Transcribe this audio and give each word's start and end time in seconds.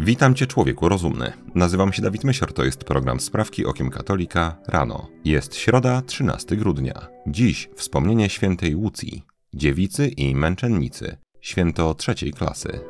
Witam 0.00 0.34
Cię, 0.34 0.46
człowieku 0.46 0.88
rozumny. 0.88 1.32
Nazywam 1.54 1.92
się 1.92 2.02
Dawid 2.02 2.24
Mysior, 2.24 2.52
to 2.52 2.64
jest 2.64 2.84
program 2.84 3.20
Sprawki 3.20 3.66
Okiem 3.66 3.90
Katolika 3.90 4.56
rano. 4.66 5.08
Jest 5.24 5.56
środa, 5.56 6.02
13 6.02 6.56
grudnia. 6.56 7.08
Dziś 7.26 7.68
wspomnienie 7.76 8.28
świętej 8.28 8.76
Łucji, 8.76 9.22
dziewicy 9.54 10.08
i 10.08 10.34
męczennicy, 10.34 11.16
święto 11.40 11.94
trzeciej 11.94 12.32
klasy. 12.32 12.80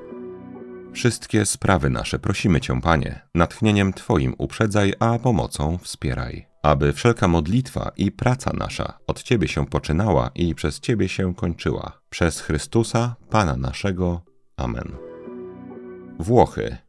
Wszystkie 0.92 1.46
sprawy 1.46 1.90
nasze 1.90 2.18
prosimy 2.18 2.60
Cię, 2.60 2.80
Panie, 2.80 3.20
natchnieniem 3.34 3.92
Twoim 3.92 4.34
uprzedzaj, 4.38 4.94
a 4.98 5.18
pomocą 5.18 5.78
wspieraj. 5.78 6.46
Aby 6.62 6.92
wszelka 6.92 7.28
modlitwa 7.28 7.92
i 7.96 8.12
praca 8.12 8.50
nasza 8.54 8.98
od 9.06 9.22
Ciebie 9.22 9.48
się 9.48 9.66
poczynała 9.66 10.30
i 10.34 10.54
przez 10.54 10.80
Ciebie 10.80 11.08
się 11.08 11.34
kończyła. 11.34 12.00
Przez 12.10 12.40
Chrystusa, 12.40 13.16
Pana 13.30 13.56
naszego. 13.56 14.22
Amen. 14.56 14.92
Włochy. 16.18 16.87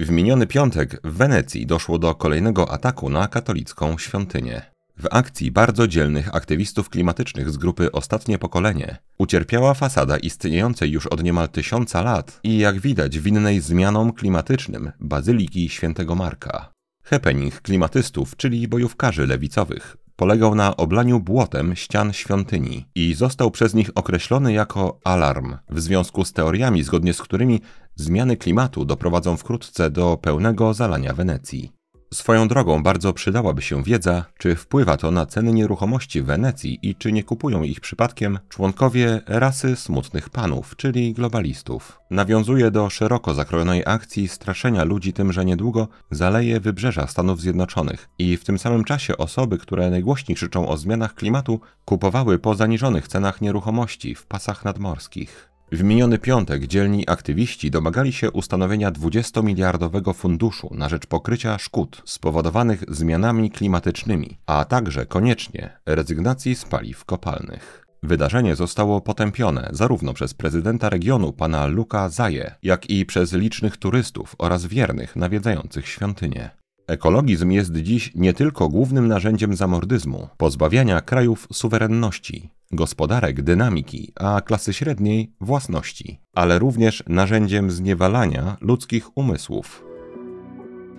W 0.00 0.10
miniony 0.10 0.46
piątek 0.46 1.00
w 1.04 1.12
Wenecji 1.12 1.66
doszło 1.66 1.98
do 1.98 2.14
kolejnego 2.14 2.72
ataku 2.72 3.10
na 3.10 3.28
katolicką 3.28 3.98
świątynię. 3.98 4.62
W 4.98 5.06
akcji 5.10 5.50
bardzo 5.50 5.88
dzielnych 5.88 6.34
aktywistów 6.34 6.90
klimatycznych 6.90 7.50
z 7.50 7.56
grupy 7.56 7.92
Ostatnie 7.92 8.38
Pokolenie 8.38 8.96
ucierpiała 9.18 9.74
fasada 9.74 10.16
istniejącej 10.16 10.90
już 10.90 11.06
od 11.06 11.22
niemal 11.22 11.48
tysiąca 11.48 12.02
lat 12.02 12.40
i 12.42 12.58
jak 12.58 12.80
widać 12.80 13.18
winnej 13.18 13.60
zmianom 13.60 14.12
klimatycznym 14.12 14.92
Bazyliki 15.00 15.68
Świętego 15.68 16.14
Marka. 16.14 16.72
Happening 17.02 17.60
klimatystów, 17.60 18.36
czyli 18.36 18.68
bojówkarzy 18.68 19.26
lewicowych, 19.26 19.96
polegał 20.18 20.54
na 20.54 20.76
oblaniu 20.76 21.20
błotem 21.20 21.76
ścian 21.76 22.12
świątyni 22.12 22.86
i 22.94 23.14
został 23.14 23.50
przez 23.50 23.74
nich 23.74 23.90
określony 23.94 24.52
jako 24.52 25.00
alarm, 25.04 25.56
w 25.70 25.80
związku 25.80 26.24
z 26.24 26.32
teoriami, 26.32 26.82
zgodnie 26.82 27.14
z 27.14 27.22
którymi 27.22 27.60
zmiany 27.96 28.36
klimatu 28.36 28.84
doprowadzą 28.84 29.36
wkrótce 29.36 29.90
do 29.90 30.16
pełnego 30.22 30.74
zalania 30.74 31.14
Wenecji. 31.14 31.77
Swoją 32.14 32.48
drogą 32.48 32.82
bardzo 32.82 33.12
przydałaby 33.12 33.62
się 33.62 33.82
wiedza, 33.82 34.24
czy 34.38 34.56
wpływa 34.56 34.96
to 34.96 35.10
na 35.10 35.26
ceny 35.26 35.52
nieruchomości 35.52 36.22
w 36.22 36.24
Wenecji 36.24 36.78
i 36.82 36.94
czy 36.94 37.12
nie 37.12 37.24
kupują 37.24 37.62
ich 37.62 37.80
przypadkiem 37.80 38.38
członkowie 38.48 39.20
rasy 39.26 39.76
smutnych 39.76 40.30
panów, 40.30 40.76
czyli 40.76 41.12
globalistów. 41.12 42.00
Nawiązuje 42.10 42.70
do 42.70 42.90
szeroko 42.90 43.34
zakrojonej 43.34 43.82
akcji 43.86 44.28
straszenia 44.28 44.84
ludzi 44.84 45.12
tym, 45.12 45.32
że 45.32 45.44
niedługo 45.44 45.88
zaleje 46.10 46.60
wybrzeża 46.60 47.06
Stanów 47.06 47.40
Zjednoczonych 47.40 48.08
i 48.18 48.36
w 48.36 48.44
tym 48.44 48.58
samym 48.58 48.84
czasie 48.84 49.16
osoby, 49.16 49.58
które 49.58 49.90
najgłośniej 49.90 50.36
krzyczą 50.36 50.68
o 50.68 50.76
zmianach 50.76 51.14
klimatu, 51.14 51.60
kupowały 51.84 52.38
po 52.38 52.54
zaniżonych 52.54 53.08
cenach 53.08 53.40
nieruchomości 53.40 54.14
w 54.14 54.26
pasach 54.26 54.64
nadmorskich. 54.64 55.57
W 55.72 55.82
miniony 55.82 56.18
piątek 56.18 56.66
dzielni 56.66 57.08
aktywiści 57.08 57.70
domagali 57.70 58.12
się 58.12 58.30
ustanowienia 58.30 58.92
20-miliardowego 58.92 60.14
funduszu 60.14 60.70
na 60.74 60.88
rzecz 60.88 61.06
pokrycia 61.06 61.58
szkód 61.58 62.02
spowodowanych 62.04 62.84
zmianami 62.88 63.50
klimatycznymi, 63.50 64.38
a 64.46 64.64
także 64.64 65.06
koniecznie 65.06 65.78
rezygnacji 65.86 66.54
z 66.54 66.64
paliw 66.64 67.04
kopalnych. 67.04 67.86
Wydarzenie 68.02 68.56
zostało 68.56 69.00
potępione 69.00 69.68
zarówno 69.72 70.14
przez 70.14 70.34
prezydenta 70.34 70.88
regionu 70.88 71.32
pana 71.32 71.66
Luka 71.66 72.08
Zaje, 72.08 72.54
jak 72.62 72.90
i 72.90 73.06
przez 73.06 73.32
licznych 73.32 73.76
turystów 73.76 74.34
oraz 74.38 74.66
wiernych 74.66 75.16
nawiedzających 75.16 75.88
świątynię. 75.88 76.57
Ekologizm 76.88 77.50
jest 77.50 77.76
dziś 77.76 78.12
nie 78.14 78.34
tylko 78.34 78.68
głównym 78.68 79.08
narzędziem 79.08 79.56
zamordyzmu, 79.56 80.28
pozbawiania 80.36 81.00
krajów 81.00 81.48
suwerenności, 81.52 82.50
gospodarek 82.72 83.42
dynamiki, 83.42 84.12
a 84.16 84.40
klasy 84.40 84.72
średniej 84.72 85.32
własności, 85.40 86.20
ale 86.34 86.58
również 86.58 87.04
narzędziem 87.08 87.70
zniewalania 87.70 88.56
ludzkich 88.60 89.16
umysłów. 89.16 89.84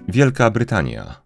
Wielka 0.07 0.51
Brytania. 0.51 1.21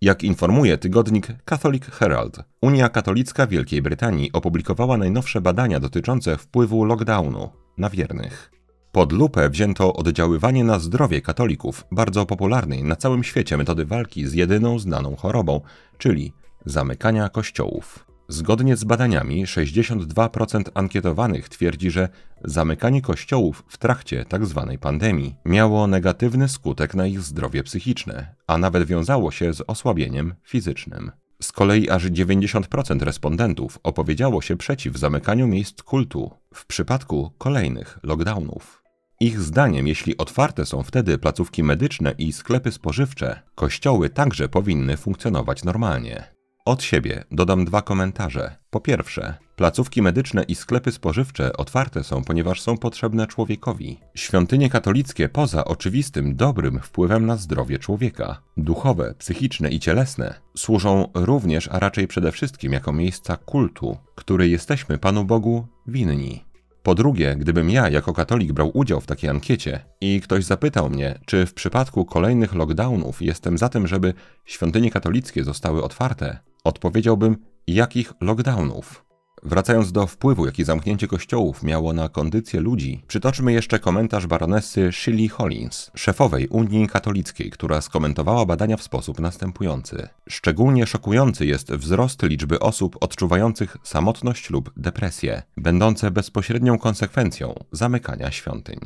Jak 0.00 0.24
informuje 0.24 0.78
tygodnik 0.78 1.26
Catholic 1.44 1.84
Herald, 1.84 2.36
Unia 2.62 2.88
Katolicka 2.88 3.46
Wielkiej 3.46 3.82
Brytanii 3.82 4.32
opublikowała 4.32 4.96
najnowsze 4.96 5.40
badania 5.40 5.80
dotyczące 5.80 6.36
wpływu 6.36 6.84
lockdownu 6.84 7.50
na 7.78 7.90
wiernych. 7.90 8.59
Pod 8.92 9.12
lupę 9.12 9.50
wzięto 9.50 9.92
oddziaływanie 9.92 10.64
na 10.64 10.78
zdrowie 10.78 11.20
katolików, 11.20 11.84
bardzo 11.92 12.26
popularnej 12.26 12.84
na 12.84 12.96
całym 12.96 13.24
świecie 13.24 13.56
metody 13.56 13.84
walki 13.84 14.26
z 14.26 14.32
jedyną 14.32 14.78
znaną 14.78 15.16
chorobą, 15.16 15.60
czyli 15.98 16.32
zamykania 16.66 17.28
kościołów. 17.28 18.06
Zgodnie 18.28 18.76
z 18.76 18.84
badaniami 18.84 19.46
62% 19.46 20.62
ankietowanych 20.74 21.48
twierdzi, 21.48 21.90
że 21.90 22.08
zamykanie 22.44 23.02
kościołów 23.02 23.64
w 23.68 23.78
trakcie 23.78 24.24
tzw. 24.30 24.66
Tak 24.70 24.80
pandemii 24.80 25.34
miało 25.44 25.86
negatywny 25.86 26.48
skutek 26.48 26.94
na 26.94 27.06
ich 27.06 27.20
zdrowie 27.20 27.62
psychiczne, 27.62 28.34
a 28.46 28.58
nawet 28.58 28.86
wiązało 28.86 29.30
się 29.30 29.54
z 29.54 29.62
osłabieniem 29.66 30.34
fizycznym. 30.44 31.10
Z 31.42 31.52
kolei 31.52 31.90
aż 31.90 32.04
90% 32.04 33.02
respondentów 33.02 33.78
opowiedziało 33.82 34.42
się 34.42 34.56
przeciw 34.56 34.96
zamykaniu 34.96 35.46
miejsc 35.46 35.82
kultu 35.82 36.30
w 36.54 36.66
przypadku 36.66 37.32
kolejnych 37.38 37.98
lockdownów. 38.02 38.79
Ich 39.22 39.40
zdaniem, 39.40 39.86
jeśli 39.86 40.16
otwarte 40.16 40.66
są 40.66 40.82
wtedy 40.82 41.18
placówki 41.18 41.62
medyczne 41.62 42.14
i 42.18 42.32
sklepy 42.32 42.72
spożywcze, 42.72 43.40
kościoły 43.54 44.10
także 44.10 44.48
powinny 44.48 44.96
funkcjonować 44.96 45.64
normalnie. 45.64 46.24
Od 46.64 46.82
siebie 46.82 47.24
dodam 47.30 47.64
dwa 47.64 47.82
komentarze. 47.82 48.56
Po 48.70 48.80
pierwsze, 48.80 49.34
placówki 49.56 50.02
medyczne 50.02 50.42
i 50.42 50.54
sklepy 50.54 50.92
spożywcze 50.92 51.56
otwarte 51.56 52.04
są, 52.04 52.24
ponieważ 52.24 52.60
są 52.60 52.78
potrzebne 52.78 53.26
człowiekowi. 53.26 54.00
Świątynie 54.14 54.70
katolickie, 54.70 55.28
poza 55.28 55.64
oczywistym 55.64 56.36
dobrym 56.36 56.80
wpływem 56.80 57.26
na 57.26 57.36
zdrowie 57.36 57.78
człowieka, 57.78 58.42
duchowe, 58.56 59.14
psychiczne 59.18 59.70
i 59.70 59.80
cielesne, 59.80 60.34
służą 60.56 61.08
również, 61.14 61.68
a 61.72 61.78
raczej 61.78 62.08
przede 62.08 62.32
wszystkim 62.32 62.72
jako 62.72 62.92
miejsca 62.92 63.36
kultu, 63.36 63.96
który 64.14 64.48
jesteśmy 64.48 64.98
Panu 64.98 65.24
Bogu 65.24 65.66
winni. 65.86 66.49
Po 66.82 66.94
drugie, 66.94 67.36
gdybym 67.36 67.70
ja 67.70 67.88
jako 67.88 68.12
katolik 68.12 68.52
brał 68.52 68.70
udział 68.74 69.00
w 69.00 69.06
takiej 69.06 69.30
ankiecie 69.30 69.80
i 70.00 70.20
ktoś 70.20 70.44
zapytał 70.44 70.90
mnie, 70.90 71.18
czy 71.26 71.46
w 71.46 71.54
przypadku 71.54 72.04
kolejnych 72.04 72.54
lockdownów 72.54 73.22
jestem 73.22 73.58
za 73.58 73.68
tym, 73.68 73.86
żeby 73.86 74.14
świątynie 74.44 74.90
katolickie 74.90 75.44
zostały 75.44 75.82
otwarte, 75.82 76.38
odpowiedziałbym, 76.64 77.36
jakich 77.66 78.12
lockdownów? 78.20 79.09
Wracając 79.42 79.92
do 79.92 80.06
wpływu, 80.06 80.46
jaki 80.46 80.64
zamknięcie 80.64 81.06
kościołów 81.06 81.62
miało 81.62 81.92
na 81.92 82.08
kondycję 82.08 82.60
ludzi, 82.60 83.02
przytoczmy 83.08 83.52
jeszcze 83.52 83.78
komentarz 83.78 84.26
baronesy 84.26 84.92
Shirley 84.92 85.28
Hollins, 85.28 85.90
szefowej 85.94 86.48
Unii 86.48 86.88
Katolickiej, 86.88 87.50
która 87.50 87.80
skomentowała 87.80 88.46
badania 88.46 88.76
w 88.76 88.82
sposób 88.82 89.20
następujący. 89.20 90.08
Szczególnie 90.28 90.86
szokujący 90.86 91.46
jest 91.46 91.72
wzrost 91.72 92.22
liczby 92.22 92.60
osób 92.60 92.96
odczuwających 93.00 93.76
samotność 93.82 94.50
lub 94.50 94.72
depresję, 94.76 95.42
będące 95.56 96.10
bezpośrednią 96.10 96.78
konsekwencją 96.78 97.54
zamykania 97.72 98.30
świątyń. 98.30 98.78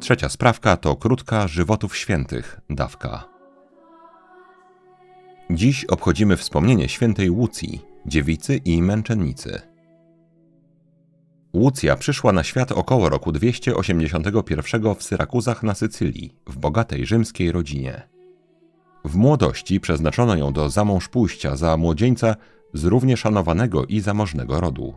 Trzecia 0.00 0.28
sprawka 0.28 0.76
to 0.76 0.96
krótka 0.96 1.48
żywotów 1.48 1.96
świętych, 1.96 2.60
dawka. 2.70 3.24
Dziś 5.50 5.84
obchodzimy 5.84 6.36
wspomnienie 6.36 6.88
świętej 6.88 7.30
Łucji, 7.30 7.89
dziewicy 8.06 8.56
i 8.56 8.82
męczennicy. 8.82 9.60
Łucja 11.54 11.96
przyszła 11.96 12.32
na 12.32 12.44
świat 12.44 12.72
około 12.72 13.08
roku 13.08 13.32
281 13.32 14.94
w 14.94 15.02
Syrakuzach 15.02 15.62
na 15.62 15.74
Sycylii, 15.74 16.34
w 16.46 16.58
bogatej 16.58 17.06
rzymskiej 17.06 17.52
rodzinie. 17.52 18.08
W 19.04 19.16
młodości 19.16 19.80
przeznaczono 19.80 20.36
ją 20.36 20.52
do 20.52 20.70
zamąż 20.70 21.08
pójścia 21.08 21.56
za 21.56 21.76
młodzieńca 21.76 22.36
z 22.74 22.84
równie 22.84 23.16
szanowanego 23.16 23.84
i 23.86 24.00
zamożnego 24.00 24.60
rodu. 24.60 24.94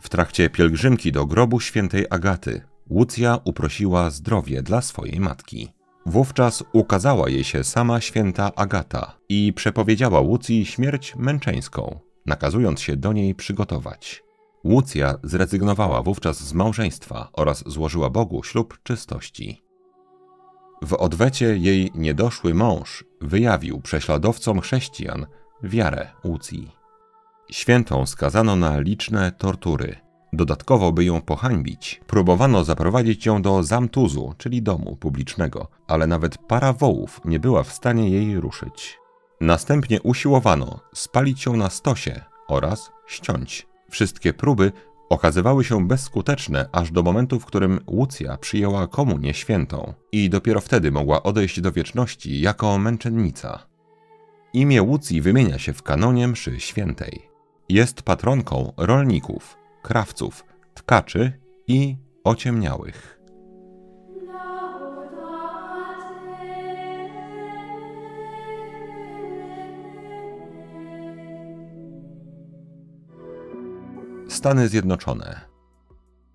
W 0.00 0.08
trakcie 0.08 0.50
pielgrzymki 0.50 1.12
do 1.12 1.26
grobu 1.26 1.60
świętej 1.60 2.06
Agaty 2.10 2.62
Łucja 2.90 3.38
uprosiła 3.44 4.10
zdrowie 4.10 4.62
dla 4.62 4.82
swojej 4.82 5.20
matki. 5.20 5.68
Wówczas 6.06 6.64
ukazała 6.72 7.28
jej 7.28 7.44
się 7.44 7.64
sama 7.64 8.00
święta 8.00 8.54
Agata 8.54 9.16
i 9.28 9.52
przepowiedziała 9.56 10.20
Łucji 10.20 10.66
śmierć 10.66 11.16
męczeńską, 11.16 12.00
nakazując 12.26 12.80
się 12.80 12.96
do 12.96 13.12
niej 13.12 13.34
przygotować. 13.34 14.22
Łucja 14.64 15.18
zrezygnowała 15.22 16.02
wówczas 16.02 16.40
z 16.42 16.52
małżeństwa 16.52 17.28
oraz 17.32 17.64
złożyła 17.66 18.10
Bogu 18.10 18.42
ślub 18.42 18.78
czystości. 18.82 19.62
W 20.82 20.94
odwecie 20.94 21.56
jej 21.56 21.90
niedoszły 21.94 22.54
mąż 22.54 23.04
wyjawił 23.20 23.80
prześladowcom 23.80 24.60
chrześcijan 24.60 25.26
wiarę 25.62 26.10
Łucji. 26.24 26.70
Świętą 27.50 28.06
skazano 28.06 28.56
na 28.56 28.80
liczne 28.80 29.32
tortury– 29.32 29.96
Dodatkowo, 30.32 30.92
by 30.92 31.04
ją 31.04 31.20
pohańbić, 31.20 32.00
próbowano 32.06 32.64
zaprowadzić 32.64 33.26
ją 33.26 33.42
do 33.42 33.62
zamtuzu, 33.62 34.34
czyli 34.38 34.62
domu 34.62 34.96
publicznego, 34.96 35.68
ale 35.86 36.06
nawet 36.06 36.38
para 36.38 36.72
wołów 36.72 37.20
nie 37.24 37.40
była 37.40 37.62
w 37.62 37.72
stanie 37.72 38.10
jej 38.10 38.40
ruszyć. 38.40 38.98
Następnie 39.40 40.02
usiłowano 40.02 40.80
spalić 40.94 41.46
ją 41.46 41.56
na 41.56 41.70
stosie 41.70 42.20
oraz 42.48 42.90
ściąć. 43.06 43.66
Wszystkie 43.90 44.32
próby 44.32 44.72
okazywały 45.10 45.64
się 45.64 45.88
bezskuteczne 45.88 46.68
aż 46.72 46.90
do 46.90 47.02
momentu, 47.02 47.40
w 47.40 47.44
którym 47.44 47.80
Łucja 47.86 48.36
przyjęła 48.36 48.86
komunię 48.86 49.34
świętą 49.34 49.94
i 50.12 50.30
dopiero 50.30 50.60
wtedy 50.60 50.90
mogła 50.90 51.22
odejść 51.22 51.60
do 51.60 51.72
wieczności 51.72 52.40
jako 52.40 52.78
męczennica. 52.78 53.66
Imię 54.52 54.82
Łucji 54.82 55.20
wymienia 55.20 55.58
się 55.58 55.72
w 55.72 55.82
kanonie 55.82 56.28
mszy 56.28 56.60
świętej. 56.60 57.30
Jest 57.68 58.02
patronką 58.02 58.72
rolników, 58.76 59.56
krawców, 59.82 60.44
tkaczy 60.74 61.32
i 61.66 61.96
ociemniałych. 62.24 63.19
Stany 74.40 74.68
Zjednoczone. 74.68 75.40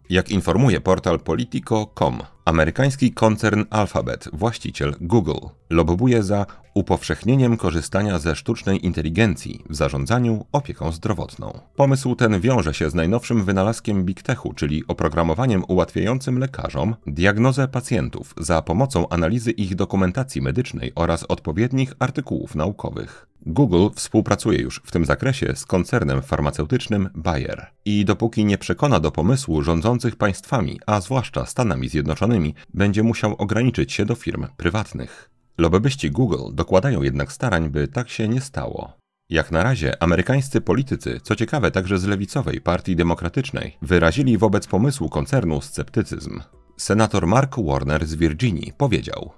Jak 0.10 0.30
informuje 0.30 0.82
portal 0.82 1.20
Politico.com, 1.20 2.20
amerykański 2.46 3.12
koncern 3.12 3.64
Alphabet, 3.70 4.30
właściciel 4.34 4.96
Google, 5.02 5.48
lobbuje 5.70 6.24
za 6.24 6.46
upowszechnieniem 6.74 7.58
korzystania 7.58 8.20
ze 8.20 8.36
sztucznej 8.36 8.86
inteligencji 8.86 9.64
w 9.70 9.76
zarządzaniu 9.76 10.46
opieką 10.52 10.92
zdrowotną. 10.92 11.60
Pomysł 11.76 12.16
ten 12.16 12.40
wiąże 12.42 12.74
się 12.74 12.90
z 12.90 12.94
najnowszym 12.94 13.46
wynalazkiem 13.46 14.04
Big 14.04 14.22
Techu, 14.22 14.54
czyli 14.54 14.84
oprogramowaniem 14.88 15.64
ułatwiającym 15.68 16.40
lekarzom 16.40 16.96
diagnozę 17.08 17.68
pacjentów 17.68 18.34
za 18.38 18.62
pomocą 18.62 19.10
analizy 19.10 19.52
ich 19.52 19.76
dokumentacji 19.76 20.42
medycznej 20.42 20.92
oraz 20.96 21.24
odpowiednich 21.24 21.94
artykułów 22.00 22.56
naukowych. 22.56 23.28
Google 23.46 23.88
współpracuje 23.96 24.62
już 24.62 24.82
w 24.86 24.92
tym 24.92 25.06
zakresie 25.06 25.56
z 25.56 25.66
koncernem 25.66 26.22
farmaceutycznym 26.22 27.10
Bayer. 27.16 27.68
I 27.86 28.06
dopóki 28.06 28.46
nie 28.46 28.58
przekona 28.58 29.00
do 29.00 29.12
pomysłu 29.12 29.62
rządzących 29.62 30.16
państwami, 30.16 30.80
a 30.86 31.02
zwłaszcza 31.02 31.46
Stanami 31.46 31.90
Zjednoczonymi, 31.90 32.56
będzie 32.74 33.04
musiał 33.04 33.36
ograniczyć 33.38 33.94
się 33.94 34.06
do 34.06 34.16
firm 34.16 34.48
prywatnych. 34.58 35.30
Lobbyści 35.58 36.12
Google 36.12 36.54
dokładają 36.54 37.02
jednak 37.02 37.32
starań, 37.32 37.70
by 37.70 37.88
tak 37.88 38.10
się 38.10 38.28
nie 38.28 38.42
stało. 38.42 38.94
Jak 39.30 39.52
na 39.52 39.64
razie 39.64 40.04
amerykańscy 40.04 40.62
politycy, 40.62 41.20
co 41.24 41.36
ciekawe 41.36 41.72
także 41.72 41.98
z 41.98 42.06
lewicowej 42.06 42.62
Partii 42.62 42.96
Demokratycznej, 42.96 43.78
wyrazili 43.82 44.38
wobec 44.38 44.68
pomysłu 44.68 45.10
koncernu 45.10 45.62
sceptycyzm. 45.62 46.42
Senator 46.78 47.28
Mark 47.28 47.56
Warner 47.60 48.06
z 48.06 48.16
Virginii 48.16 48.74
powiedział: 48.78 49.32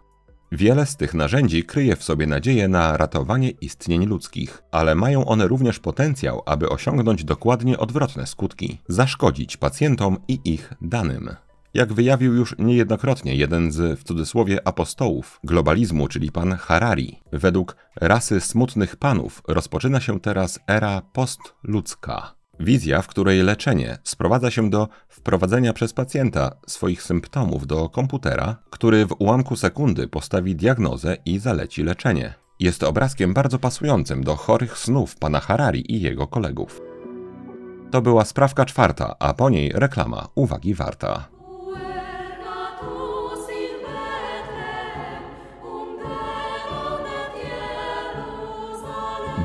Wiele 0.51 0.85
z 0.85 0.95
tych 0.95 1.13
narzędzi 1.13 1.63
kryje 1.63 1.95
w 1.95 2.03
sobie 2.03 2.27
nadzieję 2.27 2.67
na 2.67 2.97
ratowanie 2.97 3.49
istnień 3.49 4.05
ludzkich, 4.05 4.63
ale 4.71 4.95
mają 4.95 5.25
one 5.25 5.47
również 5.47 5.79
potencjał, 5.79 6.43
aby 6.45 6.69
osiągnąć 6.69 7.23
dokładnie 7.23 7.77
odwrotne 7.77 8.27
skutki 8.27 8.77
zaszkodzić 8.87 9.57
pacjentom 9.57 10.17
i 10.27 10.39
ich 10.43 10.73
danym. 10.81 11.29
Jak 11.73 11.93
wyjawił 11.93 12.33
już 12.33 12.55
niejednokrotnie 12.59 13.35
jeden 13.35 13.71
z, 13.71 13.99
w 13.99 14.03
cudzysłowie, 14.03 14.67
apostołów 14.67 15.39
globalizmu, 15.43 16.07
czyli 16.07 16.31
pan 16.31 16.53
Harari, 16.53 17.19
według 17.31 17.75
rasy 17.95 18.41
smutnych 18.41 18.95
panów 18.95 19.41
rozpoczyna 19.47 19.99
się 19.99 20.19
teraz 20.19 20.59
era 20.67 21.01
postludzka. 21.01 22.36
Wizja, 22.59 23.01
w 23.01 23.07
której 23.07 23.43
leczenie 23.43 23.97
sprowadza 24.03 24.51
się 24.51 24.69
do 24.69 24.87
wprowadzenia 25.09 25.73
przez 25.73 25.93
pacjenta 25.93 26.51
swoich 26.67 27.03
symptomów 27.03 27.67
do 27.67 27.89
komputera, 27.89 28.55
który 28.69 29.05
w 29.05 29.15
ułamku 29.19 29.55
sekundy 29.55 30.07
postawi 30.07 30.55
diagnozę 30.55 31.17
i 31.25 31.39
zaleci 31.39 31.83
leczenie. 31.83 32.33
Jest 32.59 32.83
obrazkiem 32.83 33.33
bardzo 33.33 33.59
pasującym 33.59 34.23
do 34.23 34.35
chorych 34.35 34.77
snów 34.77 35.15
pana 35.15 35.39
Harari 35.39 35.91
i 35.95 36.01
jego 36.01 36.27
kolegów. 36.27 36.81
To 37.91 38.01
była 38.01 38.25
sprawka 38.25 38.65
czwarta, 38.65 39.15
a 39.19 39.33
po 39.33 39.49
niej 39.49 39.71
reklama 39.75 40.27
uwagi 40.35 40.73
warta. 40.73 41.36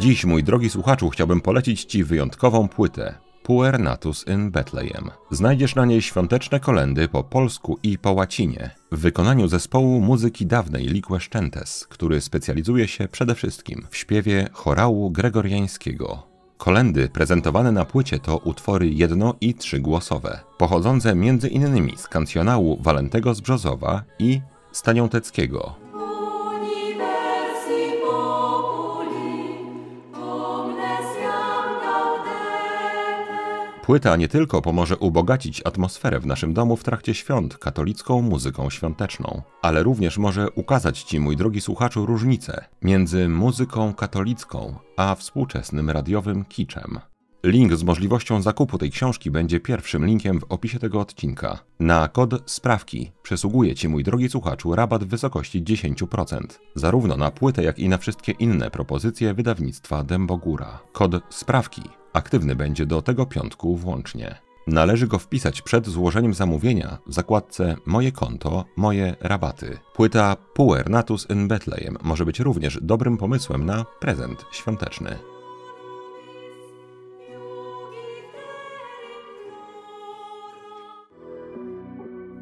Dziś, 0.02 0.24
mój 0.24 0.44
drogi 0.44 0.70
słuchaczu, 0.70 1.10
chciałbym 1.10 1.40
polecić 1.40 1.84
Ci 1.84 2.04
wyjątkową 2.04 2.68
płytę. 2.68 3.14
Puer 3.42 3.80
Natus 3.80 4.26
in 4.28 4.50
Bethlehem. 4.50 5.10
Znajdziesz 5.30 5.74
na 5.74 5.84
niej 5.84 6.02
świąteczne 6.02 6.60
kolendy 6.60 7.08
po 7.08 7.24
polsku 7.24 7.78
i 7.82 7.98
po 7.98 8.12
łacinie, 8.12 8.70
w 8.92 8.98
wykonaniu 8.98 9.48
zespołu 9.48 10.00
muzyki 10.00 10.46
dawnej 10.46 10.86
Lique 10.86 11.20
Szczentes, 11.20 11.86
który 11.86 12.20
specjalizuje 12.20 12.88
się 12.88 13.08
przede 13.08 13.34
wszystkim 13.34 13.86
w 13.90 13.96
śpiewie 13.96 14.48
chorału 14.52 15.10
gregoriańskiego. 15.10 16.22
Kolendy 16.58 17.08
prezentowane 17.08 17.72
na 17.72 17.84
płycie 17.84 18.18
to 18.18 18.38
utwory 18.38 18.90
jedno- 18.90 19.34
i 19.40 19.54
trzygłosowe, 19.54 20.40
pochodzące 20.58 21.10
m.in. 21.10 21.96
z 21.96 22.08
kancjonału 22.08 22.78
Walentego 22.82 23.34
z 23.34 23.40
Brzozowa 23.40 24.02
i 24.18 24.40
Staniąteckiego, 24.72 25.81
Płyta 33.82 34.16
nie 34.16 34.28
tylko 34.28 34.62
pomoże 34.62 34.96
ubogacić 34.96 35.62
atmosferę 35.64 36.20
w 36.20 36.26
naszym 36.26 36.54
domu 36.54 36.76
w 36.76 36.84
trakcie 36.84 37.14
świąt 37.14 37.58
katolicką 37.58 38.22
muzyką 38.22 38.70
świąteczną, 38.70 39.42
ale 39.62 39.82
również 39.82 40.18
może 40.18 40.50
ukazać 40.50 41.02
Ci, 41.02 41.20
mój 41.20 41.36
drogi 41.36 41.60
słuchaczu, 41.60 42.06
różnicę 42.06 42.64
między 42.82 43.28
muzyką 43.28 43.94
katolicką 43.94 44.74
a 44.96 45.14
współczesnym 45.14 45.90
radiowym 45.90 46.44
kiczem. 46.44 47.00
Link 47.44 47.74
z 47.74 47.82
możliwością 47.82 48.42
zakupu 48.42 48.78
tej 48.78 48.90
książki 48.90 49.30
będzie 49.30 49.60
pierwszym 49.60 50.06
linkiem 50.06 50.40
w 50.40 50.44
opisie 50.48 50.78
tego 50.78 51.00
odcinka. 51.00 51.58
Na 51.80 52.08
kod 52.08 52.50
sprawki 52.50 53.12
przysługuje 53.22 53.74
Ci, 53.74 53.88
mój 53.88 54.04
drogi 54.04 54.28
słuchaczu, 54.28 54.74
rabat 54.74 55.04
w 55.04 55.08
wysokości 55.08 55.62
10%, 55.62 56.40
zarówno 56.74 57.16
na 57.16 57.30
płytę, 57.30 57.62
jak 57.62 57.78
i 57.78 57.88
na 57.88 57.98
wszystkie 57.98 58.32
inne 58.32 58.70
propozycje 58.70 59.34
wydawnictwa 59.34 60.04
Dębogóra. 60.04 60.78
Kod 60.92 61.12
sprawki 61.30 61.82
aktywny 62.12 62.56
będzie 62.56 62.86
do 62.86 63.02
tego 63.02 63.26
piątku 63.26 63.76
włącznie. 63.76 64.38
Należy 64.66 65.06
go 65.06 65.18
wpisać 65.18 65.62
przed 65.62 65.88
złożeniem 65.88 66.34
zamówienia 66.34 66.98
w 67.06 67.14
zakładce 67.14 67.76
Moje 67.86 68.12
konto, 68.12 68.64
moje 68.76 69.16
rabaty. 69.20 69.78
Płyta 69.94 70.36
Puer 70.54 70.90
Natus 70.90 71.30
in 71.30 71.48
Bethlehem 71.48 71.96
może 72.02 72.24
być 72.24 72.40
również 72.40 72.78
dobrym 72.82 73.16
pomysłem 73.16 73.66
na 73.66 73.84
prezent 74.00 74.44
świąteczny. 74.52 75.31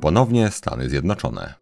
Ponownie 0.01 0.51
Stany 0.51 0.89
Zjednoczone. 0.89 1.55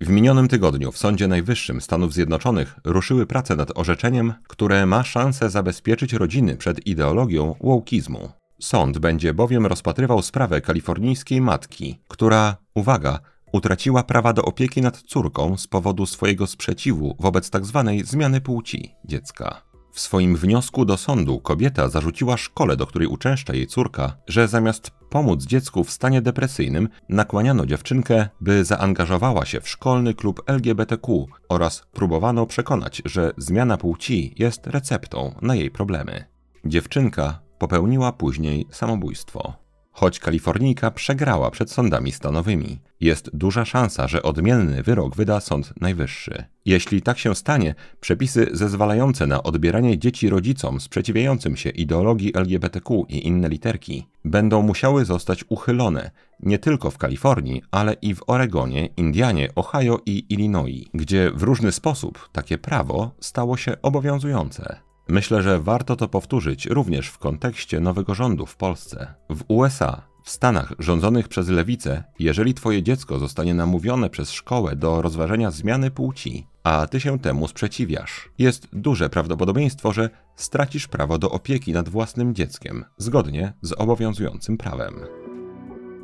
W 0.00 0.08
minionym 0.08 0.48
tygodniu 0.48 0.92
w 0.92 0.98
Sądzie 0.98 1.28
Najwyższym 1.28 1.80
Stanów 1.80 2.12
Zjednoczonych 2.12 2.74
ruszyły 2.84 3.26
prace 3.26 3.56
nad 3.56 3.78
orzeczeniem, 3.78 4.34
które 4.48 4.86
ma 4.86 5.04
szansę 5.04 5.50
zabezpieczyć 5.50 6.12
rodziny 6.12 6.56
przed 6.56 6.86
ideologią 6.86 7.54
wołkizmu. 7.60 8.28
Sąd 8.60 8.98
będzie 8.98 9.34
bowiem 9.34 9.66
rozpatrywał 9.66 10.22
sprawę 10.22 10.60
kalifornijskiej 10.60 11.40
matki, 11.40 11.98
która, 12.08 12.56
uwaga, 12.74 13.18
utraciła 13.52 14.02
prawa 14.02 14.32
do 14.32 14.42
opieki 14.42 14.82
nad 14.82 14.96
córką 14.96 15.56
z 15.56 15.66
powodu 15.66 16.06
swojego 16.06 16.46
sprzeciwu 16.46 17.16
wobec 17.20 17.50
tzw. 17.50 17.84
Tak 17.86 18.06
zmiany 18.06 18.40
płci 18.40 18.94
dziecka. 19.04 19.71
W 19.92 20.00
swoim 20.00 20.36
wniosku 20.36 20.84
do 20.84 20.96
sądu 20.96 21.40
kobieta 21.40 21.88
zarzuciła 21.88 22.36
szkole, 22.36 22.76
do 22.76 22.86
której 22.86 23.08
uczęszcza 23.08 23.54
jej 23.54 23.66
córka, 23.66 24.16
że 24.26 24.48
zamiast 24.48 24.90
pomóc 24.90 25.44
dziecku 25.44 25.84
w 25.84 25.90
stanie 25.90 26.22
depresyjnym, 26.22 26.88
nakłaniano 27.08 27.66
dziewczynkę, 27.66 28.28
by 28.40 28.64
zaangażowała 28.64 29.44
się 29.44 29.60
w 29.60 29.68
szkolny 29.68 30.14
klub 30.14 30.42
LGBTQ 30.46 31.26
oraz 31.48 31.86
próbowano 31.92 32.46
przekonać, 32.46 33.02
że 33.04 33.32
zmiana 33.36 33.76
płci 33.76 34.34
jest 34.38 34.66
receptą 34.66 35.34
na 35.42 35.54
jej 35.54 35.70
problemy. 35.70 36.24
Dziewczynka 36.64 37.40
popełniła 37.58 38.12
później 38.12 38.66
samobójstwo. 38.70 39.54
Choć 39.92 40.18
Kalifornijka 40.18 40.90
przegrała 40.90 41.50
przed 41.50 41.70
sądami 41.70 42.12
stanowymi, 42.12 42.78
jest 43.00 43.30
duża 43.36 43.64
szansa, 43.64 44.08
że 44.08 44.22
odmienny 44.22 44.82
wyrok 44.82 45.16
wyda 45.16 45.40
Sąd 45.40 45.72
Najwyższy. 45.80 46.44
Jeśli 46.64 47.02
tak 47.02 47.18
się 47.18 47.34
stanie, 47.34 47.74
przepisy 48.00 48.48
zezwalające 48.52 49.26
na 49.26 49.42
odbieranie 49.42 49.98
dzieci 49.98 50.28
rodzicom 50.28 50.80
sprzeciwiającym 50.80 51.56
się 51.56 51.70
ideologii 51.70 52.32
LGBTQ 52.34 53.06
i 53.08 53.26
inne 53.26 53.48
literki 53.48 54.06
będą 54.24 54.62
musiały 54.62 55.04
zostać 55.04 55.44
uchylone 55.48 56.10
nie 56.42 56.58
tylko 56.58 56.90
w 56.90 56.98
Kalifornii, 56.98 57.62
ale 57.70 57.92
i 57.92 58.14
w 58.14 58.22
Oregonie, 58.26 58.88
Indianie, 58.96 59.48
Ohio 59.54 60.00
i 60.06 60.24
Illinois, 60.28 60.84
gdzie 60.94 61.30
w 61.34 61.42
różny 61.42 61.72
sposób 61.72 62.28
takie 62.32 62.58
prawo 62.58 63.10
stało 63.20 63.56
się 63.56 63.76
obowiązujące. 63.82 64.91
Myślę, 65.08 65.42
że 65.42 65.60
warto 65.60 65.96
to 65.96 66.08
powtórzyć 66.08 66.66
również 66.66 67.08
w 67.08 67.18
kontekście 67.18 67.80
nowego 67.80 68.14
rządu 68.14 68.46
w 68.46 68.56
Polsce. 68.56 69.14
W 69.30 69.44
USA 69.48 70.02
W 70.24 70.30
Stanach 70.30 70.72
rządzonych 70.78 71.28
przez 71.28 71.48
lewicę, 71.48 72.04
jeżeli 72.18 72.54
twoje 72.54 72.82
dziecko 72.82 73.18
zostanie 73.18 73.54
namówione 73.54 74.10
przez 74.10 74.30
szkołę 74.30 74.76
do 74.76 75.02
rozważenia 75.02 75.50
zmiany 75.50 75.90
płci, 75.90 76.46
a 76.64 76.86
ty 76.86 77.00
się 77.00 77.18
temu 77.18 77.48
sprzeciwiasz, 77.48 78.30
jest 78.38 78.68
duże 78.72 79.10
prawdopodobieństwo, 79.10 79.92
że 79.92 80.10
stracisz 80.36 80.88
prawo 80.88 81.18
do 81.18 81.30
opieki 81.30 81.72
nad 81.72 81.88
własnym 81.88 82.34
dzieckiem, 82.34 82.84
zgodnie 82.96 83.52
z 83.62 83.72
obowiązującym 83.72 84.56
prawem. 84.56 84.94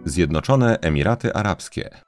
Zjednoczone 0.05 0.79
Emiraty 0.81 1.35
Arabskie 1.35 2.08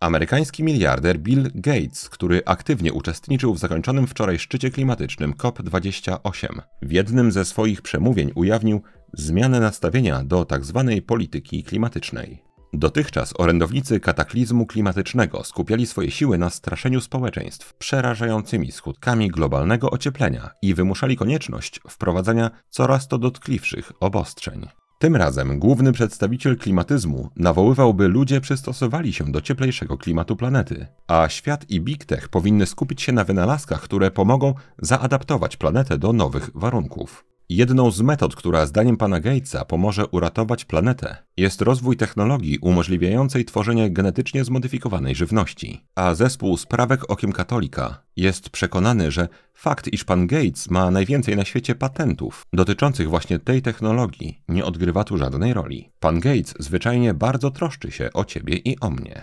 Amerykański 0.00 0.64
miliarder 0.64 1.18
Bill 1.18 1.50
Gates, 1.54 2.08
który 2.08 2.42
aktywnie 2.46 2.92
uczestniczył 2.92 3.54
w 3.54 3.58
zakończonym 3.58 4.06
wczoraj 4.06 4.38
szczycie 4.38 4.70
klimatycznym 4.70 5.32
COP28, 5.32 6.60
w 6.82 6.92
jednym 6.92 7.32
ze 7.32 7.44
swoich 7.44 7.82
przemówień 7.82 8.32
ujawnił 8.34 8.82
zmianę 9.12 9.60
nastawienia 9.60 10.24
do 10.24 10.44
tzw. 10.44 10.84
Tak 10.88 11.06
polityki 11.06 11.64
klimatycznej. 11.64 12.42
Dotychczas 12.72 13.34
orędownicy 13.38 14.00
kataklizmu 14.00 14.66
klimatycznego 14.66 15.44
skupiali 15.44 15.86
swoje 15.86 16.10
siły 16.10 16.38
na 16.38 16.50
straszeniu 16.50 17.00
społeczeństw 17.00 17.74
przerażającymi 17.74 18.72
skutkami 18.72 19.28
globalnego 19.28 19.90
ocieplenia 19.90 20.50
i 20.62 20.74
wymuszali 20.74 21.16
konieczność 21.16 21.80
wprowadzania 21.88 22.50
coraz 22.70 23.08
to 23.08 23.18
dotkliwszych 23.18 23.92
obostrzeń. 24.00 24.68
Tym 25.00 25.16
razem 25.16 25.58
główny 25.58 25.92
przedstawiciel 25.92 26.58
klimatyzmu 26.58 27.28
nawoływał, 27.36 27.94
by 27.94 28.08
ludzie 28.08 28.40
przystosowali 28.40 29.12
się 29.12 29.32
do 29.32 29.40
cieplejszego 29.40 29.98
klimatu 29.98 30.36
planety, 30.36 30.86
a 31.06 31.28
świat 31.28 31.70
i 31.70 31.80
Big 31.80 32.04
Tech 32.04 32.28
powinny 32.28 32.66
skupić 32.66 33.02
się 33.02 33.12
na 33.12 33.24
wynalazkach, 33.24 33.80
które 33.80 34.10
pomogą 34.10 34.54
zaadaptować 34.78 35.56
planetę 35.56 35.98
do 35.98 36.12
nowych 36.12 36.50
warunków. 36.54 37.29
Jedną 37.52 37.90
z 37.90 38.00
metod, 38.00 38.36
która 38.36 38.66
zdaniem 38.66 38.96
pana 38.96 39.20
Gatesa 39.20 39.64
pomoże 39.64 40.06
uratować 40.06 40.64
planetę, 40.64 41.16
jest 41.36 41.62
rozwój 41.62 41.96
technologii 41.96 42.58
umożliwiającej 42.58 43.44
tworzenie 43.44 43.90
genetycznie 43.90 44.44
zmodyfikowanej 44.44 45.14
żywności. 45.14 45.84
A 45.94 46.14
zespół 46.14 46.56
Sprawek 46.56 47.10
Okiem 47.10 47.32
Katolika 47.32 48.02
jest 48.16 48.50
przekonany, 48.50 49.10
że 49.10 49.28
fakt, 49.54 49.88
iż 49.88 50.04
pan 50.04 50.26
Gates 50.26 50.70
ma 50.70 50.90
najwięcej 50.90 51.36
na 51.36 51.44
świecie 51.44 51.74
patentów 51.74 52.46
dotyczących 52.52 53.08
właśnie 53.08 53.38
tej 53.38 53.62
technologii, 53.62 54.42
nie 54.48 54.64
odgrywa 54.64 55.04
tu 55.04 55.18
żadnej 55.18 55.54
roli. 55.54 55.90
Pan 56.00 56.20
Gates 56.20 56.54
zwyczajnie 56.58 57.14
bardzo 57.14 57.50
troszczy 57.50 57.90
się 57.90 58.10
o 58.14 58.24
ciebie 58.24 58.56
i 58.56 58.80
o 58.80 58.90
mnie. 58.90 59.22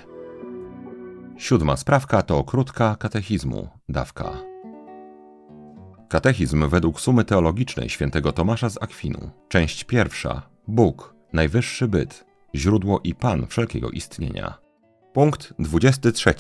Siódma 1.38 1.78
sprawka 1.78 2.22
to 2.22 2.44
krótka 2.44 2.96
katechizmu, 2.96 3.70
dawka. 3.90 4.57
Katechizm 6.10 6.70
według 6.70 7.02
sumy 7.02 7.26
teologicznej 7.26 7.90
świętego 7.90 8.32
Tomasza 8.32 8.70
z 8.70 8.78
Akwinu. 8.82 9.30
Część 9.50 9.84
pierwsza. 9.84 10.42
Bóg, 10.68 11.16
najwyższy 11.34 11.88
byt, 11.88 12.26
źródło 12.56 13.02
i 13.04 13.16
pan 13.16 13.48
wszelkiego 13.48 13.90
istnienia. 13.90 14.58
Punkt 15.14 15.54
23. 15.60 16.34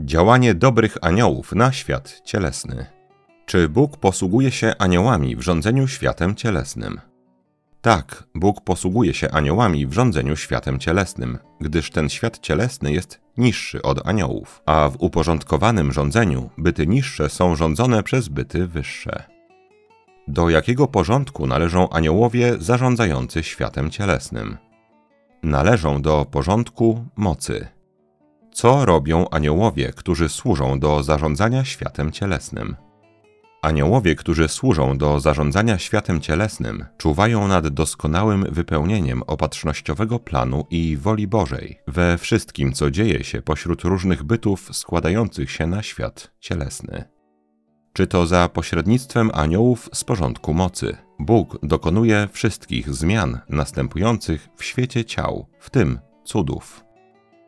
Działanie 0.00 0.54
dobrych 0.54 0.96
aniołów 1.00 1.52
na 1.52 1.72
świat 1.72 2.20
cielesny. 2.24 2.86
Czy 3.46 3.68
Bóg 3.68 3.96
posługuje 3.96 4.50
się 4.50 4.74
aniołami 4.78 5.36
w 5.36 5.40
rządzeniu 5.40 5.88
światem 5.88 6.34
cielesnym? 6.34 7.00
Tak, 7.80 8.24
Bóg 8.34 8.60
posługuje 8.60 9.14
się 9.14 9.30
aniołami 9.30 9.86
w 9.86 9.92
rządzeniu 9.92 10.36
światem 10.36 10.78
cielesnym, 10.78 11.38
gdyż 11.60 11.90
ten 11.90 12.08
świat 12.08 12.38
cielesny 12.38 12.92
jest 12.92 13.20
niższy 13.38 13.82
od 13.82 14.06
aniołów, 14.06 14.62
a 14.66 14.88
w 14.88 14.96
uporządkowanym 14.98 15.92
rządzeniu 15.92 16.50
byty 16.58 16.86
niższe 16.86 17.28
są 17.28 17.56
rządzone 17.56 18.02
przez 18.02 18.28
byty 18.28 18.66
wyższe. 18.66 19.24
Do 20.28 20.50
jakiego 20.50 20.86
porządku 20.86 21.46
należą 21.46 21.88
aniołowie 21.88 22.54
zarządzający 22.58 23.42
światem 23.42 23.90
cielesnym? 23.90 24.56
Należą 25.42 26.02
do 26.02 26.26
porządku 26.30 27.04
mocy. 27.16 27.66
Co 28.52 28.84
robią 28.84 29.28
aniołowie, 29.30 29.92
którzy 29.96 30.28
służą 30.28 30.78
do 30.78 31.02
zarządzania 31.02 31.64
światem 31.64 32.12
cielesnym? 32.12 32.76
Aniołowie, 33.64 34.14
którzy 34.14 34.48
służą 34.48 34.98
do 34.98 35.20
zarządzania 35.20 35.78
światem 35.78 36.20
cielesnym, 36.20 36.84
czuwają 36.98 37.48
nad 37.48 37.68
doskonałym 37.68 38.46
wypełnieniem 38.50 39.22
opatrznościowego 39.22 40.18
planu 40.18 40.66
i 40.70 40.96
woli 40.96 41.26
Bożej 41.26 41.78
we 41.88 42.18
wszystkim, 42.18 42.72
co 42.72 42.90
dzieje 42.90 43.24
się 43.24 43.42
pośród 43.42 43.82
różnych 43.82 44.22
bytów 44.22 44.68
składających 44.72 45.50
się 45.50 45.66
na 45.66 45.82
świat 45.82 46.32
cielesny. 46.40 47.04
Czy 47.92 48.06
to 48.06 48.26
za 48.26 48.48
pośrednictwem 48.48 49.30
aniołów 49.34 49.90
z 49.92 50.04
porządku 50.04 50.54
mocy, 50.54 50.96
Bóg 51.18 51.58
dokonuje 51.62 52.28
wszystkich 52.32 52.94
zmian 52.94 53.40
następujących 53.48 54.48
w 54.56 54.64
świecie 54.64 55.04
ciał, 55.04 55.48
w 55.58 55.70
tym 55.70 55.98
cudów. 56.24 56.84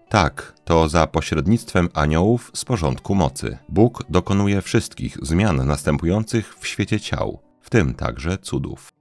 Tak, 0.09 0.55
to 0.65 0.89
za 0.89 1.07
pośrednictwem 1.07 1.89
aniołów 1.95 2.51
z 2.55 2.65
porządku 2.65 3.15
mocy. 3.15 3.59
Bóg 3.69 4.05
dokonuje 4.09 4.63
wszystkich 4.63 5.17
zmian 5.23 5.67
następujących 5.67 6.59
w 6.59 6.67
świecie 6.67 7.01
ciał, 7.01 7.39
w 7.61 7.71
tym 7.71 7.95
także 7.95 8.39
cudów. 8.39 8.93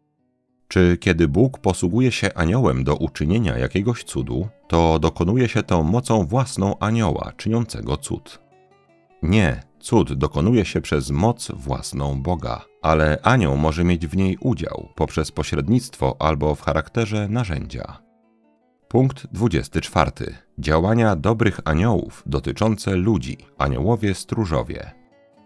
Czy 0.68 0.98
kiedy 0.98 1.28
Bóg 1.28 1.60
posługuje 1.60 2.12
się 2.12 2.34
aniołem 2.34 2.84
do 2.84 2.96
uczynienia 2.96 3.58
jakiegoś 3.58 4.04
cudu, 4.04 4.48
to 4.68 5.00
dokonuje 5.00 5.50
się 5.50 5.64
to 5.64 5.84
mocą 5.84 6.26
własną 6.26 6.80
anioła 6.80 7.32
czyniącego 7.38 7.98
cud? 7.98 8.40
Nie, 9.24 9.64
cud 9.80 10.14
dokonuje 10.14 10.66
się 10.66 10.82
przez 10.82 11.12
moc 11.12 11.52
własną 11.52 12.22
Boga, 12.22 12.66
ale 12.82 13.20
anioł 13.24 13.58
może 13.58 13.84
mieć 13.84 14.08
w 14.08 14.18
niej 14.18 14.38
udział 14.42 14.90
poprzez 14.96 15.32
pośrednictwo 15.32 16.16
albo 16.20 16.56
w 16.56 16.62
charakterze 16.62 17.28
narzędzia. 17.30 18.05
Punkt 18.88 19.28
24. 19.32 20.12
Działania 20.60 21.16
dobrych 21.16 21.60
aniołów 21.66 22.24
dotyczące 22.26 22.96
ludzi, 22.96 23.38
aniołowie 23.58 24.16
stróżowie. 24.16 24.92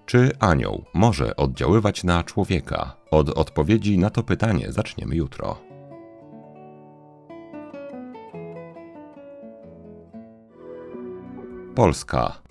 Czy 0.05 0.31
anioł 0.39 0.86
może 0.93 1.36
oddziaływać 1.36 2.03
na 2.03 2.24
człowieka? 2.24 2.96
Od 3.12 3.29
odpowiedzi 3.29 3.98
na 3.98 4.10
to 4.10 4.24
pytanie 4.24 4.72
zaczniemy 4.72 5.15
jutro. 5.15 5.58
Polska. 11.75 12.49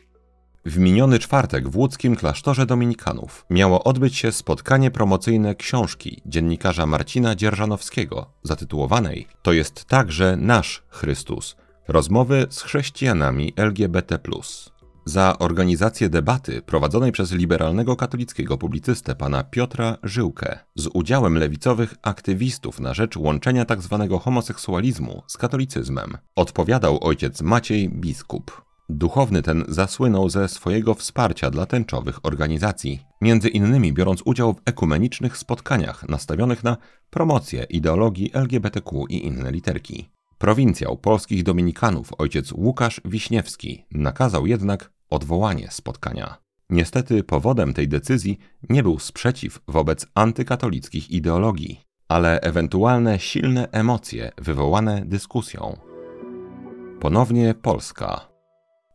W 0.68 0.78
miniony 0.78 1.18
czwartek 1.18 1.68
w 1.68 1.76
łódzkim 1.76 2.16
klasztorze 2.16 2.66
dominikanów 2.66 3.46
miało 3.50 3.84
odbyć 3.84 4.16
się 4.16 4.32
spotkanie 4.32 4.90
promocyjne 4.90 5.54
książki 5.54 6.22
dziennikarza 6.26 6.86
Marcina 6.86 7.34
Dzierżanowskiego, 7.34 8.26
zatytułowanej 8.42 9.26
To 9.42 9.52
jest 9.52 9.84
także 9.84 10.36
nasz 10.36 10.82
Chrystus. 10.88 11.56
Rozmowy 11.88 12.46
z 12.50 12.62
chrześcijanami 12.62 13.52
LGBT. 13.56 14.18
Za 15.04 15.38
organizację 15.38 16.08
debaty 16.08 16.62
prowadzonej 16.62 17.12
przez 17.12 17.32
liberalnego 17.32 17.96
katolickiego 17.96 18.58
publicystę 18.58 19.14
pana 19.14 19.44
Piotra 19.44 19.96
Żyłkę 20.02 20.58
z 20.74 20.88
udziałem 20.94 21.38
lewicowych 21.38 21.94
aktywistów 22.02 22.80
na 22.80 22.94
rzecz 22.94 23.16
łączenia 23.16 23.64
tzw. 23.64 24.06
Tak 24.10 24.22
homoseksualizmu 24.22 25.22
z 25.26 25.36
katolicyzmem 25.36 26.18
odpowiadał 26.36 26.98
ojciec 27.04 27.42
Maciej 27.42 27.88
Biskup. 27.88 28.67
Duchowny 28.90 29.42
ten 29.42 29.64
zasłynął 29.68 30.28
ze 30.28 30.48
swojego 30.48 30.94
wsparcia 30.94 31.50
dla 31.50 31.66
tęczowych 31.66 32.26
organizacji, 32.26 33.00
między 33.20 33.48
innymi 33.48 33.92
biorąc 33.92 34.22
udział 34.24 34.54
w 34.54 34.60
ekumenicznych 34.64 35.36
spotkaniach 35.36 36.08
nastawionych 36.08 36.64
na 36.64 36.76
promocję 37.10 37.62
ideologii 37.62 38.30
LGBTQ 38.34 39.04
i 39.08 39.26
inne 39.26 39.52
literki. 39.52 40.08
Prowincjał 40.38 40.96
polskich 40.96 41.42
dominikanów 41.42 42.10
ojciec 42.18 42.52
Łukasz 42.52 43.00
Wiśniewski 43.04 43.84
nakazał 43.90 44.46
jednak 44.46 44.90
odwołanie 45.10 45.68
spotkania. 45.70 46.36
Niestety 46.70 47.24
powodem 47.24 47.74
tej 47.74 47.88
decyzji 47.88 48.38
nie 48.68 48.82
był 48.82 48.98
sprzeciw 48.98 49.58
wobec 49.68 50.06
antykatolickich 50.14 51.10
ideologii, 51.10 51.80
ale 52.08 52.40
ewentualne 52.40 53.18
silne 53.18 53.68
emocje 53.72 54.32
wywołane 54.38 55.02
dyskusją. 55.06 55.76
Ponownie 57.00 57.54
Polska. 57.54 58.27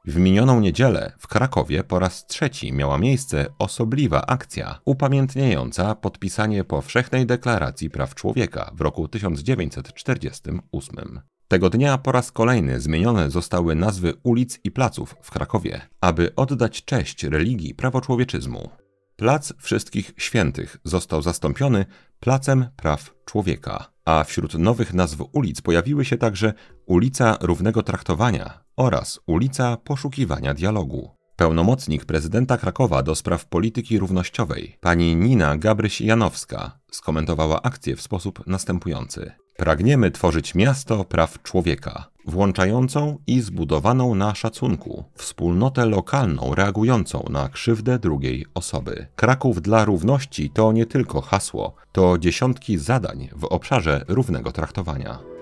W 0.06 0.18
minioną 0.18 0.60
niedzielę 0.60 1.12
w 1.20 1.28
Krakowie 1.28 1.84
po 1.84 2.00
raz 2.00 2.26
trzeci 2.26 2.74
miała 2.74 2.98
miejsce 2.98 3.46
osobliwa 3.60 4.26
akcja 4.26 4.80
upamiętniająca 4.86 5.96
podpisanie 5.96 6.64
Powszechnej 6.64 7.26
Deklaracji 7.26 7.90
Praw 7.90 8.16
Człowieka 8.16 8.72
w 8.76 8.82
roku 8.82 9.08
1948. 9.08 11.22
Tego 11.48 11.70
dnia 11.70 11.98
po 11.98 12.12
raz 12.12 12.32
kolejny 12.32 12.82
zmienione 12.82 13.32
zostały 13.32 13.76
nazwy 13.76 14.14
ulic 14.24 14.60
i 14.64 14.72
placów 14.72 15.16
w 15.22 15.32
Krakowie, 15.32 15.82
aby 16.02 16.36
oddać 16.36 16.86
cześć 16.86 17.24
religii 17.24 17.76
prawoczłowieczyzmu. 17.76 18.70
Plac 19.16 19.54
Wszystkich 19.58 20.14
Świętych 20.18 20.78
został 20.84 21.22
zastąpiony 21.22 21.86
Placem 22.20 22.66
Praw 22.76 23.16
Człowieka, 23.26 23.94
a 24.06 24.24
wśród 24.24 24.54
nowych 24.54 24.94
nazw 24.94 25.24
ulic 25.32 25.62
pojawiły 25.62 26.06
się 26.06 26.18
także 26.18 26.54
Ulica 26.86 27.38
Równego 27.42 27.84
Traktowania 27.84 28.60
oraz 28.78 29.20
Ulica 29.28 29.78
Poszukiwania 29.78 30.54
Dialogu. 30.54 31.12
Pełnomocnik 31.36 32.06
prezydenta 32.06 32.58
Krakowa 32.58 33.04
do 33.04 33.16
spraw 33.16 33.46
polityki 33.46 34.00
równościowej, 34.00 34.78
pani 34.82 35.16
Nina 35.16 35.58
Gabryś-Janowska, 35.58 36.72
skomentowała 36.92 37.62
akcję 37.62 37.96
w 37.96 38.02
sposób 38.02 38.48
następujący. 38.48 39.32
Pragniemy 39.58 40.12
tworzyć 40.12 40.56
miasto 40.56 41.04
praw 41.04 41.42
człowieka, 41.42 42.08
włączającą 42.26 43.18
i 43.28 43.42
zbudowaną 43.42 44.16
na 44.16 44.36
szacunku, 44.36 45.04
wspólnotę 45.16 45.86
lokalną 45.86 46.56
reagującą 46.56 47.26
na 47.30 47.50
krzywdę 47.50 48.00
drugiej 48.00 48.46
osoby. 48.54 49.08
Kraków 49.16 49.62
dla 49.62 49.86
równości 49.86 50.50
to 50.50 50.72
nie 50.72 50.86
tylko 50.86 51.22
hasło, 51.22 51.76
to 51.92 52.18
dziesiątki 52.18 52.78
zadań 52.78 53.30
w 53.36 53.46
obszarze 53.46 54.06
równego 54.08 54.52
traktowania. 54.52 55.33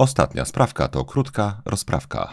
Ostatnia 0.00 0.44
sprawka 0.44 0.88
to 0.88 1.04
krótka 1.04 1.62
rozprawka. 1.64 2.30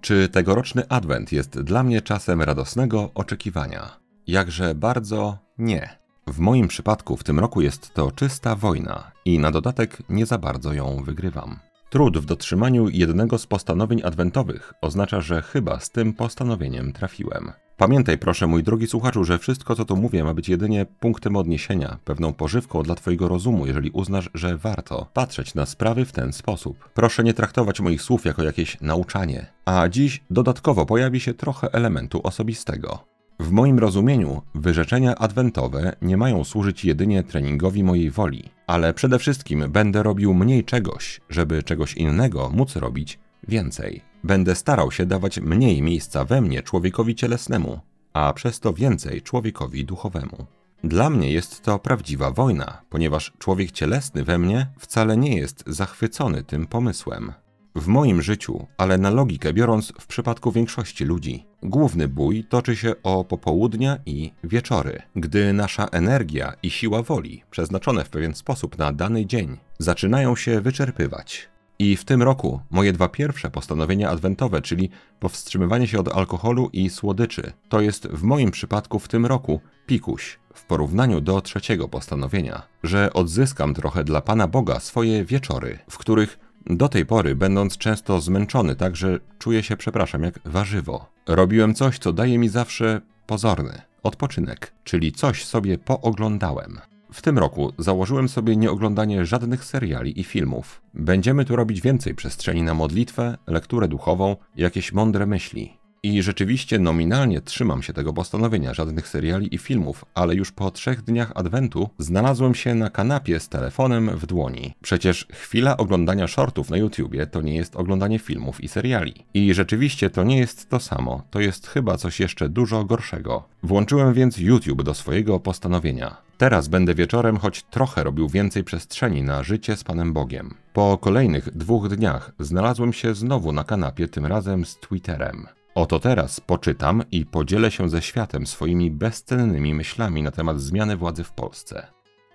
Czy 0.00 0.28
tegoroczny 0.28 0.88
adwent 0.88 1.32
jest 1.32 1.60
dla 1.60 1.82
mnie 1.82 2.02
czasem 2.02 2.42
radosnego 2.42 3.10
oczekiwania? 3.14 3.96
Jakże 4.26 4.74
bardzo 4.74 5.38
nie. 5.58 5.98
W 6.26 6.38
moim 6.38 6.68
przypadku 6.68 7.16
w 7.16 7.24
tym 7.24 7.38
roku 7.38 7.60
jest 7.60 7.94
to 7.94 8.12
czysta 8.12 8.56
wojna 8.56 9.12
i 9.24 9.38
na 9.38 9.50
dodatek 9.50 10.02
nie 10.08 10.26
za 10.26 10.38
bardzo 10.38 10.72
ją 10.72 11.02
wygrywam. 11.04 11.58
Trud 11.90 12.18
w 12.18 12.24
dotrzymaniu 12.24 12.88
jednego 12.88 13.38
z 13.38 13.46
postanowień 13.46 14.02
adwentowych 14.04 14.72
oznacza, 14.82 15.20
że 15.20 15.42
chyba 15.42 15.80
z 15.80 15.90
tym 15.90 16.12
postanowieniem 16.12 16.92
trafiłem. 16.92 17.52
Pamiętaj 17.78 18.18
proszę, 18.18 18.46
mój 18.46 18.62
drogi 18.62 18.86
słuchaczu, 18.86 19.24
że 19.24 19.38
wszystko 19.38 19.74
co 19.74 19.84
tu 19.84 19.96
mówię 19.96 20.24
ma 20.24 20.34
być 20.34 20.48
jedynie 20.48 20.86
punktem 21.00 21.36
odniesienia, 21.36 21.98
pewną 22.04 22.32
pożywką 22.32 22.82
dla 22.82 22.94
Twojego 22.94 23.28
rozumu, 23.28 23.66
jeżeli 23.66 23.90
uznasz, 23.90 24.30
że 24.34 24.56
warto 24.56 25.06
patrzeć 25.12 25.54
na 25.54 25.66
sprawy 25.66 26.04
w 26.04 26.12
ten 26.12 26.32
sposób. 26.32 26.90
Proszę 26.94 27.24
nie 27.24 27.34
traktować 27.34 27.80
moich 27.80 28.02
słów 28.02 28.24
jako 28.24 28.42
jakieś 28.42 28.80
nauczanie. 28.80 29.46
A 29.64 29.88
dziś 29.88 30.24
dodatkowo 30.30 30.86
pojawi 30.86 31.20
się 31.20 31.34
trochę 31.34 31.72
elementu 31.72 32.20
osobistego. 32.22 32.98
W 33.40 33.50
moim 33.50 33.78
rozumieniu 33.78 34.42
wyrzeczenia 34.54 35.14
adwentowe 35.14 35.96
nie 36.02 36.16
mają 36.16 36.44
służyć 36.44 36.84
jedynie 36.84 37.22
treningowi 37.22 37.84
mojej 37.84 38.10
woli, 38.10 38.44
ale 38.66 38.94
przede 38.94 39.18
wszystkim 39.18 39.64
będę 39.68 40.02
robił 40.02 40.34
mniej 40.34 40.64
czegoś, 40.64 41.20
żeby 41.30 41.62
czegoś 41.62 41.94
innego 41.94 42.50
móc 42.54 42.76
robić 42.76 43.18
więcej. 43.48 44.02
Będę 44.24 44.54
starał 44.54 44.92
się 44.92 45.06
dawać 45.06 45.40
mniej 45.40 45.82
miejsca 45.82 46.24
we 46.24 46.40
mnie 46.40 46.62
człowiekowi 46.62 47.14
cielesnemu, 47.14 47.80
a 48.12 48.32
przez 48.32 48.60
to 48.60 48.72
więcej 48.72 49.22
człowiekowi 49.22 49.84
duchowemu. 49.84 50.46
Dla 50.84 51.10
mnie 51.10 51.32
jest 51.32 51.62
to 51.62 51.78
prawdziwa 51.78 52.30
wojna, 52.30 52.82
ponieważ 52.90 53.32
człowiek 53.38 53.70
cielesny 53.70 54.24
we 54.24 54.38
mnie 54.38 54.66
wcale 54.78 55.16
nie 55.16 55.36
jest 55.36 55.64
zachwycony 55.66 56.42
tym 56.42 56.66
pomysłem. 56.66 57.32
W 57.76 57.86
moim 57.86 58.22
życiu, 58.22 58.66
ale 58.78 58.98
na 58.98 59.10
logikę 59.10 59.52
biorąc 59.52 59.92
w 60.00 60.06
przypadku 60.06 60.52
większości 60.52 61.04
ludzi, 61.04 61.46
główny 61.62 62.08
bój 62.08 62.44
toczy 62.44 62.76
się 62.76 62.94
o 63.02 63.24
popołudnia 63.24 63.98
i 64.06 64.32
wieczory, 64.44 65.02
gdy 65.16 65.52
nasza 65.52 65.86
energia 65.86 66.52
i 66.62 66.70
siła 66.70 67.02
woli, 67.02 67.42
przeznaczone 67.50 68.04
w 68.04 68.10
pewien 68.10 68.34
sposób 68.34 68.78
na 68.78 68.92
dany 68.92 69.26
dzień, 69.26 69.56
zaczynają 69.78 70.36
się 70.36 70.60
wyczerpywać. 70.60 71.48
I 71.78 71.96
w 71.96 72.04
tym 72.04 72.22
roku 72.22 72.60
moje 72.70 72.92
dwa 72.92 73.08
pierwsze 73.08 73.50
postanowienia 73.50 74.10
adwentowe, 74.10 74.62
czyli 74.62 74.90
powstrzymywanie 75.20 75.86
się 75.86 76.00
od 76.00 76.08
alkoholu 76.08 76.70
i 76.72 76.90
słodyczy, 76.90 77.52
to 77.68 77.80
jest 77.80 78.06
w 78.06 78.22
moim 78.22 78.50
przypadku 78.50 78.98
w 78.98 79.08
tym 79.08 79.26
roku 79.26 79.60
pikuś 79.86 80.38
w 80.54 80.64
porównaniu 80.64 81.20
do 81.20 81.40
trzeciego 81.40 81.88
postanowienia, 81.88 82.62
że 82.82 83.12
odzyskam 83.12 83.74
trochę 83.74 84.04
dla 84.04 84.20
Pana 84.20 84.48
Boga 84.48 84.80
swoje 84.80 85.24
wieczory, 85.24 85.78
w 85.90 85.98
których 85.98 86.38
do 86.66 86.88
tej 86.88 87.06
pory, 87.06 87.36
będąc 87.36 87.78
często 87.78 88.20
zmęczony, 88.20 88.76
tak 88.76 88.96
że 88.96 89.20
czuję 89.38 89.62
się, 89.62 89.76
przepraszam, 89.76 90.22
jak 90.22 90.38
warzywo, 90.44 91.06
robiłem 91.26 91.74
coś, 91.74 91.98
co 91.98 92.12
daje 92.12 92.38
mi 92.38 92.48
zawsze 92.48 93.00
pozorny 93.26 93.82
odpoczynek, 94.02 94.72
czyli 94.84 95.12
coś 95.12 95.44
sobie 95.44 95.78
pooglądałem. 95.78 96.78
W 97.12 97.22
tym 97.22 97.38
roku 97.38 97.72
założyłem 97.78 98.28
sobie 98.28 98.56
nieoglądanie 98.56 99.26
żadnych 99.26 99.64
seriali 99.64 100.20
i 100.20 100.24
filmów. 100.24 100.82
Będziemy 100.94 101.44
tu 101.44 101.56
robić 101.56 101.80
więcej 101.80 102.14
przestrzeni 102.14 102.62
na 102.62 102.74
modlitwę, 102.74 103.38
lekturę 103.46 103.88
duchową, 103.88 104.36
jakieś 104.56 104.92
mądre 104.92 105.26
myśli. 105.26 105.76
I 106.02 106.22
rzeczywiście 106.22 106.78
nominalnie 106.78 107.40
trzymam 107.40 107.82
się 107.82 107.92
tego 107.92 108.12
postanowienia, 108.12 108.74
żadnych 108.74 109.08
seriali 109.08 109.54
i 109.54 109.58
filmów, 109.58 110.04
ale 110.14 110.34
już 110.34 110.52
po 110.52 110.70
trzech 110.70 111.02
dniach 111.02 111.32
adwentu 111.34 111.88
znalazłem 111.98 112.54
się 112.54 112.74
na 112.74 112.90
kanapie 112.90 113.40
z 113.40 113.48
telefonem 113.48 114.10
w 114.10 114.26
dłoni. 114.26 114.74
Przecież 114.82 115.26
chwila 115.32 115.76
oglądania 115.76 116.26
shortów 116.26 116.70
na 116.70 116.76
YouTubie 116.76 117.26
to 117.26 117.40
nie 117.40 117.56
jest 117.56 117.76
oglądanie 117.76 118.18
filmów 118.18 118.60
i 118.60 118.68
seriali. 118.68 119.14
I 119.34 119.54
rzeczywiście 119.54 120.10
to 120.10 120.24
nie 120.24 120.38
jest 120.38 120.68
to 120.68 120.80
samo, 120.80 121.22
to 121.30 121.40
jest 121.40 121.66
chyba 121.66 121.96
coś 121.96 122.20
jeszcze 122.20 122.48
dużo 122.48 122.84
gorszego. 122.84 123.44
Włączyłem 123.62 124.14
więc 124.14 124.38
YouTube 124.38 124.82
do 124.82 124.94
swojego 124.94 125.40
postanowienia. 125.40 126.25
Teraz 126.38 126.68
będę 126.68 126.94
wieczorem 126.94 127.36
choć 127.36 127.62
trochę 127.62 128.04
robił 128.04 128.28
więcej 128.28 128.64
przestrzeni 128.64 129.22
na 129.22 129.42
życie 129.42 129.76
z 129.76 129.84
Panem 129.84 130.12
Bogiem. 130.12 130.54
Po 130.72 130.98
kolejnych 130.98 131.56
dwóch 131.56 131.88
dniach 131.88 132.32
znalazłem 132.38 132.92
się 132.92 133.14
znowu 133.14 133.52
na 133.52 133.64
kanapie, 133.64 134.08
tym 134.08 134.26
razem 134.26 134.64
z 134.64 134.76
Twitterem. 134.76 135.46
Oto 135.74 136.00
teraz 136.00 136.40
poczytam 136.40 137.02
i 137.10 137.26
podzielę 137.26 137.70
się 137.70 137.88
ze 137.88 138.02
światem 138.02 138.46
swoimi 138.46 138.90
bezcennymi 138.90 139.74
myślami 139.74 140.22
na 140.22 140.30
temat 140.30 140.60
zmiany 140.60 140.96
władzy 140.96 141.24
w 141.24 141.32
Polsce. 141.32 141.86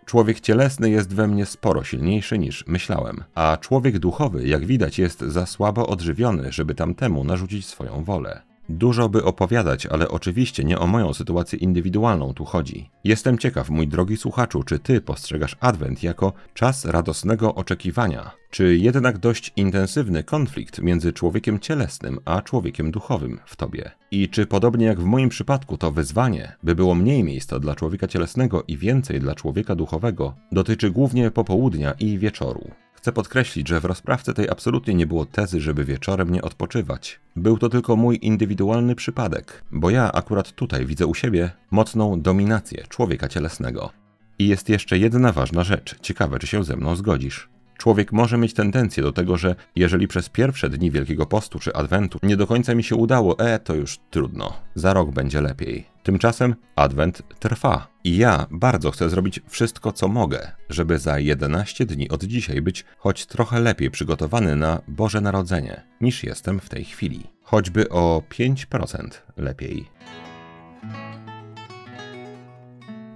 Człowiek 0.06 0.40
cielesny 0.40 0.90
jest 0.90 1.14
we 1.14 1.28
mnie 1.28 1.46
sporo 1.46 1.84
silniejszy 1.84 2.40
niż 2.40 2.68
myślałem, 2.68 3.24
a 3.36 3.58
człowiek 3.62 4.00
duchowy, 4.00 4.48
jak 4.48 4.66
widać, 4.66 5.00
jest 5.00 5.20
za 5.20 5.46
słabo 5.46 5.88
odżywiony, 5.88 6.52
żeby 6.52 6.76
tamtemu 6.76 7.24
narzucić 7.24 7.66
swoją 7.66 8.04
wolę. 8.04 8.51
Dużo 8.72 9.10
by 9.10 9.24
opowiadać, 9.24 9.86
ale 9.86 10.10
oczywiście 10.10 10.64
nie 10.64 10.80
o 10.80 10.88
moją 10.88 11.14
sytuację 11.14 11.60
indywidualną 11.60 12.34
tu 12.34 12.46
chodzi. 12.46 12.90
Jestem 13.04 13.38
ciekaw, 13.38 13.70
mój 13.70 13.88
drogi 13.88 14.18
słuchaczu, 14.18 14.64
czy 14.64 14.80
ty 14.80 15.02
postrzegasz 15.02 15.58
Adwent 15.60 16.04
jako 16.04 16.34
czas 16.54 16.86
radosnego 16.86 17.56
oczekiwania, 17.56 18.32
czy 18.50 18.78
jednak 18.78 19.18
dość 19.18 19.54
intensywny 19.56 20.24
konflikt 20.24 20.82
między 20.82 21.14
człowiekiem 21.14 21.60
cielesnym 21.60 22.20
a 22.26 22.42
człowiekiem 22.42 22.92
duchowym 22.92 23.40
w 23.46 23.56
tobie? 23.56 23.92
I 24.12 24.30
czy 24.30 24.46
podobnie 24.46 24.86
jak 24.86 25.00
w 25.00 25.06
moim 25.06 25.30
przypadku 25.30 25.78
to 25.78 25.92
wyzwanie, 25.92 26.56
by 26.64 26.76
było 26.76 26.96
mniej 26.96 27.24
miejsca 27.24 27.60
dla 27.60 27.76
człowieka 27.76 28.08
cielesnego 28.08 28.64
i 28.68 28.78
więcej 28.78 29.20
dla 29.20 29.36
człowieka 29.36 29.76
duchowego, 29.76 30.34
dotyczy 30.52 30.92
głównie 30.92 31.32
popołudnia 31.32 31.92
i 31.92 32.18
wieczoru? 32.18 32.72
Chcę 33.02 33.12
podkreślić, 33.12 33.68
że 33.68 33.80
w 33.80 33.86
rozprawce 33.86 34.34
tej 34.34 34.50
absolutnie 34.50 34.94
nie 34.94 35.08
było 35.08 35.26
tezy, 35.26 35.62
żeby 35.62 35.86
wieczorem 35.86 36.30
nie 36.30 36.42
odpoczywać. 36.42 37.20
Był 37.36 37.58
to 37.58 37.70
tylko 37.70 37.96
mój 37.96 38.20
indywidualny 38.22 38.96
przypadek, 38.96 39.64
bo 39.72 39.90
ja 39.90 40.12
akurat 40.12 40.52
tutaj 40.52 40.86
widzę 40.86 41.08
u 41.08 41.14
siebie 41.14 41.52
mocną 41.72 42.22
dominację 42.22 42.84
człowieka 42.90 43.28
cielesnego. 43.28 43.90
I 44.40 44.48
jest 44.48 44.70
jeszcze 44.70 44.98
jedna 44.98 45.32
ważna 45.32 45.64
rzecz, 45.64 46.00
ciekawe 46.02 46.40
czy 46.40 46.48
się 46.48 46.64
ze 46.64 46.76
mną 46.76 46.96
zgodzisz. 46.96 47.50
Człowiek 47.82 48.12
może 48.12 48.38
mieć 48.38 48.54
tendencję 48.54 49.04
do 49.04 49.12
tego, 49.12 49.38
że 49.38 49.56
jeżeli 49.76 50.08
przez 50.08 50.30
pierwsze 50.30 50.70
dni 50.70 50.92
Wielkiego 50.92 51.26
Postu 51.26 51.60
czy 51.60 51.74
Adwentu 51.74 52.20
nie 52.24 52.38
do 52.38 52.48
końca 52.48 52.76
mi 52.76 52.84
się 52.84 52.96
udało, 52.96 53.40
e, 53.40 53.60
to 53.60 53.76
już 53.76 54.00
trudno. 54.10 54.54
Za 54.76 54.94
rok 54.94 55.12
będzie 55.12 55.42
lepiej. 55.42 55.86
Tymczasem 56.04 56.56
Adwent 56.76 57.22
trwa. 57.40 57.88
I 58.04 58.18
ja 58.18 58.46
bardzo 58.52 58.92
chcę 58.92 59.10
zrobić 59.10 59.40
wszystko, 59.48 59.92
co 59.92 60.08
mogę, 60.08 60.52
żeby 60.70 61.00
za 61.00 61.20
11 61.20 61.86
dni 61.86 62.10
od 62.10 62.24
dzisiaj 62.24 62.62
być 62.62 62.86
choć 62.98 63.26
trochę 63.26 63.60
lepiej 63.60 63.92
przygotowany 63.92 64.56
na 64.56 64.82
Boże 64.88 65.22
Narodzenie, 65.22 65.82
niż 66.02 66.24
jestem 66.24 66.60
w 66.60 66.70
tej 66.70 66.86
chwili. 66.86 67.24
Choćby 67.44 67.90
o 67.90 68.24
5% 68.30 69.10
lepiej. 69.38 69.86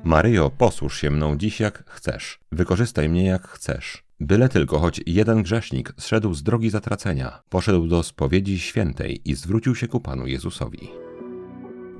Maryjo, 0.03 0.49
posłuż 0.49 1.01
się 1.01 1.11
mną 1.11 1.37
dziś 1.37 1.59
jak 1.59 1.89
chcesz. 1.89 2.39
Wykorzystaj 2.51 3.09
mnie 3.09 3.25
jak 3.25 3.47
chcesz. 3.47 4.04
Byle 4.19 4.49
tylko 4.49 4.79
choć 4.79 5.01
jeden 5.05 5.43
grzesznik 5.43 5.93
zszedł 5.97 6.33
z 6.33 6.43
drogi 6.43 6.69
zatracenia, 6.69 7.41
poszedł 7.49 7.87
do 7.87 8.03
spowiedzi 8.03 8.59
świętej 8.59 9.29
i 9.29 9.35
zwrócił 9.35 9.75
się 9.75 9.87
ku 9.87 9.99
Panu 9.99 10.27
Jezusowi. 10.27 10.89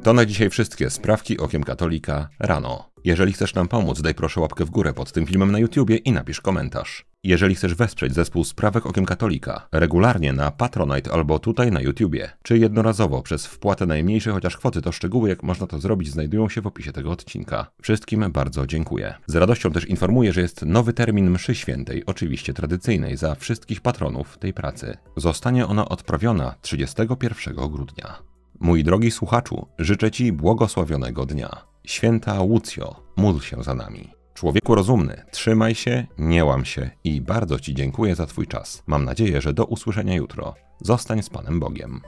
To 0.04 0.14
na 0.14 0.26
dzisiaj 0.26 0.50
wszystkie 0.50 0.90
sprawki 0.90 1.38
okiem 1.38 1.64
katolika 1.64 2.30
rano. 2.40 2.90
Jeżeli 3.04 3.34
chcesz 3.34 3.54
nam 3.54 3.68
pomóc, 3.68 4.02
daj 4.02 4.16
proszę 4.16 4.42
łapkę 4.42 4.66
w 4.66 4.70
górę 4.70 4.94
pod 4.94 5.12
tym 5.12 5.26
filmem 5.26 5.52
na 5.52 5.60
YouTubie 5.60 5.98
i 5.98 6.12
napisz 6.12 6.42
komentarz. 6.42 7.06
Jeżeli 7.26 7.56
chcesz 7.56 7.76
wesprzeć 7.76 8.14
zespół 8.14 8.44
Sprawek 8.44 8.86
Okiem 8.86 9.06
Katolika 9.06 9.68
regularnie 9.72 10.34
na 10.34 10.52
Patronite 10.52 11.12
albo 11.12 11.40
tutaj 11.40 11.72
na 11.72 11.82
YouTubie, 11.82 12.30
czy 12.44 12.58
jednorazowo 12.58 13.22
przez 13.22 13.46
wpłatę 13.46 13.86
najmniejszej 13.86 14.34
chociaż 14.34 14.58
kwoty, 14.58 14.82
to 14.82 14.92
szczegóły 14.92 15.30
jak 15.30 15.44
można 15.44 15.68
to 15.68 15.80
zrobić 15.80 16.12
znajdują 16.12 16.50
się 16.50 16.62
w 16.62 16.68
opisie 16.68 16.92
tego 16.92 17.12
odcinka. 17.12 17.68
Wszystkim 17.82 18.32
bardzo 18.32 18.68
dziękuję. 18.68 19.14
Z 19.28 19.36
radością 19.36 19.72
też 19.72 19.86
informuję, 19.86 20.34
że 20.34 20.42
jest 20.42 20.66
nowy 20.66 20.94
termin 20.94 21.32
mszy 21.32 21.56
świętej, 21.56 22.06
oczywiście 22.06 22.54
tradycyjnej 22.54 23.18
za 23.18 23.36
wszystkich 23.36 23.82
patronów 23.82 24.38
tej 24.38 24.54
pracy. 24.54 24.98
Zostanie 25.18 25.68
ona 25.68 25.90
odprawiona 25.90 26.56
31 26.62 27.56
grudnia. 27.56 28.20
Mój 28.60 28.84
drogi 28.84 29.12
słuchaczu, 29.12 29.68
życzę 29.80 30.12
Ci 30.12 30.32
błogosławionego 30.32 31.26
dnia. 31.26 31.50
Święta 31.86 32.42
Łucjo, 32.42 32.96
módl 33.18 33.40
się 33.40 33.64
za 33.64 33.74
nami. 33.74 34.15
Człowieku 34.36 34.76
rozumny, 34.76 35.22
trzymaj 35.32 35.76
się, 35.76 36.08
nie 36.18 36.46
łam 36.46 36.66
się 36.66 36.90
i 37.04 37.22
bardzo 37.22 37.60
Ci 37.60 37.76
dziękuję 37.76 38.16
za 38.16 38.26
Twój 38.26 38.48
czas. 38.48 38.84
Mam 38.88 39.06
nadzieję, 39.06 39.42
że 39.42 39.54
do 39.54 39.66
usłyszenia 39.66 40.16
jutro. 40.16 40.56
Zostań 40.82 41.24
z 41.24 41.30
Panem 41.30 41.60
Bogiem. 41.60 42.02